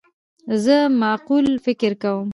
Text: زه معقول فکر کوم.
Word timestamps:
زه 0.63 0.77
معقول 1.01 1.47
فکر 1.65 1.91
کوم. 2.03 2.27